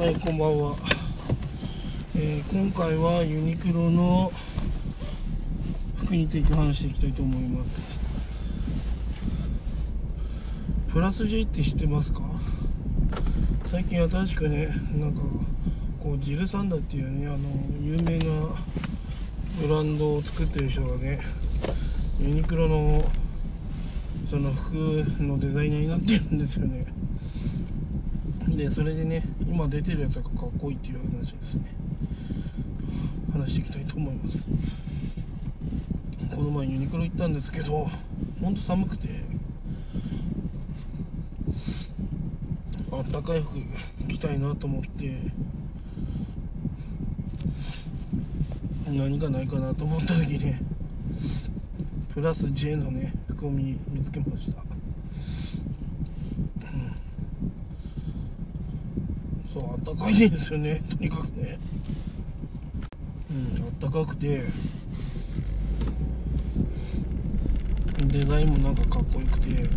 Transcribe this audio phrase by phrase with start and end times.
[0.00, 0.76] はい、こんばんは。
[2.16, 4.32] えー今回はユニクロの
[5.98, 8.00] 服について話していきたいと思います。
[10.90, 12.22] プラス J って知ってますか？
[13.66, 15.20] 最近新しくね、なんか、
[16.02, 17.38] こう、ジルサンダっていうね、あの、
[17.82, 18.56] 有名な
[19.60, 21.20] ブランドを作ってる人がね、
[22.18, 23.04] ユニクロの
[24.30, 24.76] その服
[25.22, 26.86] のデザイナーになってるんですよね。
[28.56, 31.64] でそれでね今出てるやつがかっこいいっていう話ですね。
[33.32, 34.46] 話していきたいと思います。
[36.34, 37.88] この前ユニクロ行ったんですけど
[38.40, 39.08] ほんと寒くて
[42.92, 43.58] あったかい服
[44.08, 45.18] 着たいなと思って
[48.86, 50.60] 何かないかなと思った時ね
[52.12, 54.62] プラス J のね服を見つけました。
[59.52, 60.80] そうあったかいですよね。
[60.88, 61.58] とにかくね。
[63.30, 64.44] うんあったかくて。
[68.06, 69.68] デザインもなんかかっこよくて。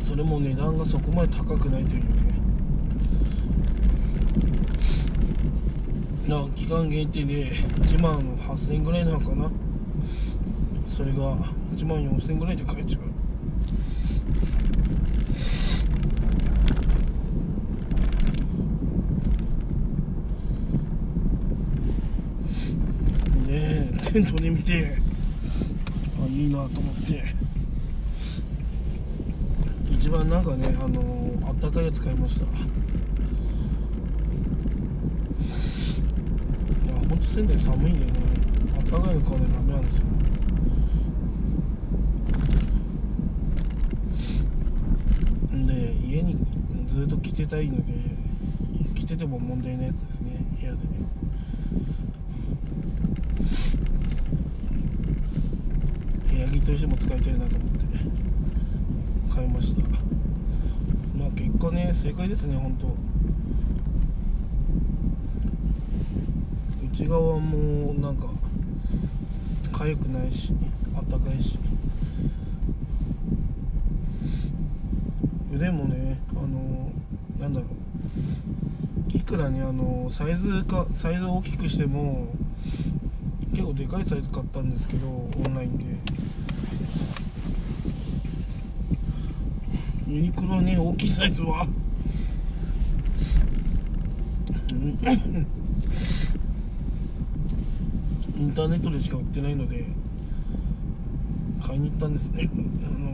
[0.00, 2.08] それも値段がそこまで高くないというね。
[6.28, 9.50] な期間限定で1万8000円ぐらいなのかな。
[10.96, 11.36] それが
[11.74, 13.02] 1万4000円ぐらいで買えちゃう。
[23.46, 24.96] でテントで見て
[26.18, 27.22] あいいなと思って。
[29.90, 32.46] 一番なんかねあのあったかいやつ買いました。
[32.46, 32.48] い
[36.88, 38.12] やほんと仙台寒いんでね。
[38.78, 40.06] あったかいの買うのダメなんですよ
[45.66, 46.36] で家に
[46.86, 47.92] ずっと着てたいので
[48.94, 50.78] 着てても問題ないやつですね部屋で。
[56.30, 57.86] 部屋着としても使いたいなと思って
[59.34, 59.82] 買いました。
[61.16, 62.94] まあ結果ね正解ですね本当。
[66.92, 68.28] 内側もなんか
[69.72, 70.54] 痒くないし
[70.96, 71.58] あったかいし。
[75.56, 76.92] 腕もねあの
[77.40, 77.70] なんだろう。
[79.16, 82.28] いくらねあのサイズかサイズを大きくしても
[83.52, 85.84] 結構でかいサイズ買ったんですけどオンラインで。
[90.08, 91.66] ユニクロはね大きいサイズは。
[94.70, 94.74] イ
[98.42, 99.86] ンターネットでしか売ってないので
[101.66, 102.50] 買いに行ったんですね。
[102.54, 102.56] あ
[102.98, 103.06] の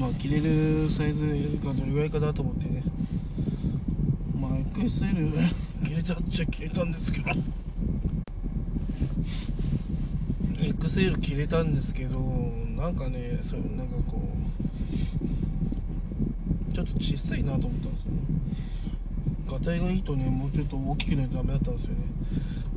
[0.00, 1.24] まあ着れるサイズ
[1.64, 2.82] がどれぐらいかなと思ってね。
[4.38, 5.32] まあ XL
[5.86, 7.30] 着れたっちゃ着れたんですけど。
[10.58, 14.20] XL 着れたんですけどなんかねそうなんかこ
[16.70, 18.18] うちょっと小さいなと思ったんですよね。
[19.50, 22.00] ガタイがいいとねもうちょっと大きくないとダメだったんですよね。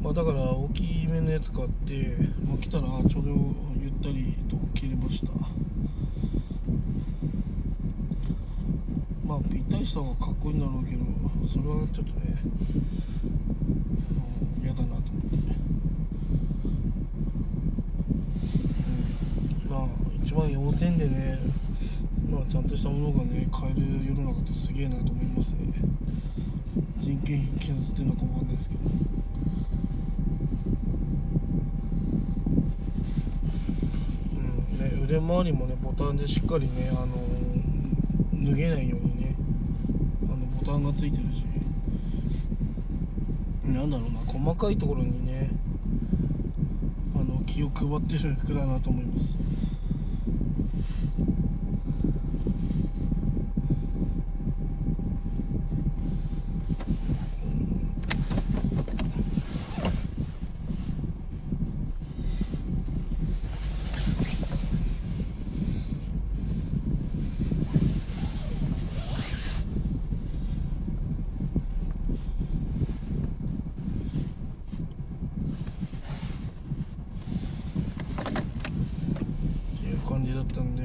[0.01, 2.15] まあだから大きめのやつ買って、
[2.47, 3.35] まあ、来たらちょうど
[3.81, 5.33] ゆったりと着れました。
[9.51, 11.03] まあぴったりした方がかっこいいんだろうけど
[11.47, 12.41] それはちょっとね
[14.63, 15.35] 嫌だなと思って。
[19.65, 19.69] うん。
[19.69, 19.79] まあ
[20.23, 21.39] 1万4000円でね
[22.29, 25.57] まあちゃんとしたものがね買える世の中ってすげえなと思いますね。
[26.99, 28.81] 人件費削ってるのかもわかんないですけど。
[34.37, 34.99] うん。
[34.99, 37.17] ね、腕周りもねボタンでしっかりねあの
[38.45, 39.20] 脱げないようにね
[40.65, 41.45] ボタンがついてるし。
[43.65, 45.49] なんだろうな細かいところにね
[47.15, 49.33] あの気を配ってる服だなと思います
[79.73, 80.81] っていう感じだったんで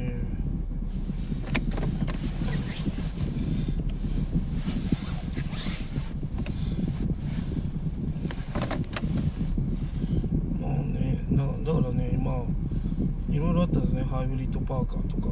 [11.72, 14.02] あいろいろあったんですね。
[14.04, 15.28] ハイブリッドパーカーとか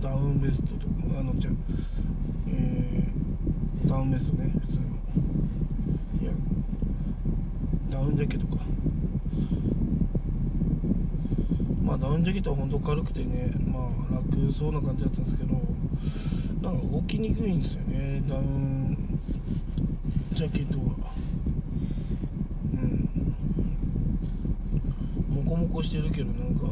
[0.00, 0.86] ダウンベストとか
[1.18, 1.50] あのじゃ
[2.48, 4.86] えー、ダウンベストね普通の。
[6.22, 6.32] いや
[7.90, 8.62] ダウンジャケットか。
[11.82, 15.54] まあダウンジャケットは本当軽くてねまあ楽そうな感じだったんですけど
[16.60, 19.18] なんか動きにくいんですよねダウン
[20.32, 20.84] ジャケットは
[22.74, 23.08] うん
[25.82, 26.66] してるけどなんか。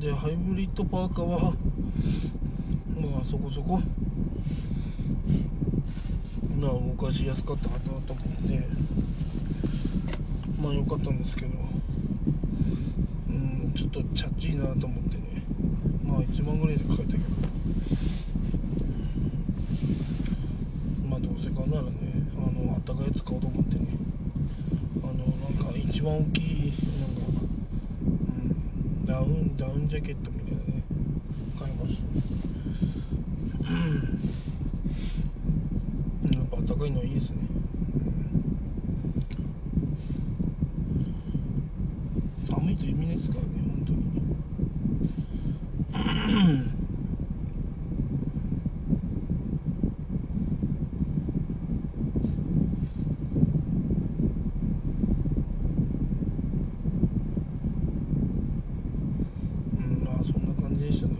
[0.00, 1.40] でハイブリッドパーカーは
[3.00, 3.80] まあそこそこ。
[6.60, 8.68] な動かしやすかったかなと思って。
[10.60, 11.52] まあ良かったんですけど。
[13.28, 15.42] うんちょっとチャッチいなと思ってね。
[16.04, 17.24] まあ1万ぐらいで買えたけど。
[21.08, 21.90] まあどうせ買うならね
[22.36, 23.86] あのあったかいやつ買おうと思ってね。
[25.02, 27.08] あのなんか一番大きいなん
[29.16, 30.82] か、うん、ダウンジャケットみたいなね
[31.58, 32.02] 買いました。
[33.70, 34.20] うん。
[36.34, 37.38] やっぱあったかいのはいいですね。
[42.50, 43.98] 寒いと意味ないですからね本当に
[59.78, 61.14] うんまあそんな感じでしたね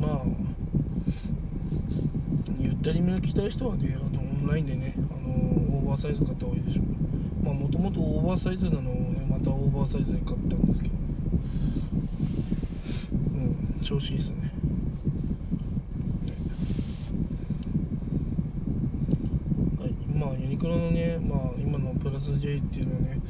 [0.00, 0.24] まあ
[2.84, 5.30] ゆったりめの着たい人はねあのオンラインでねあの
[5.78, 6.84] オーバーサイズ買った方がいいでしょう。
[7.44, 10.94] まあもともとオーバーサイズなのをねまたオーバーサイズで買ったんですけど。
[13.34, 14.52] うん調子いいですね。
[19.78, 19.92] はい。
[20.18, 23.20] まあユニクロのねまあ今のプラス J っていうのはね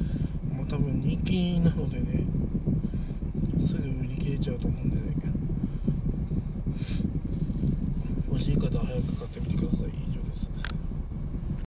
[0.51, 2.23] もう多分人気なのでね
[3.67, 5.03] すぐ売り切れちゃうと思うんでね。
[8.33, 9.89] 欲しい方は早く買ってみてください。
[9.89, 10.62] 以上です。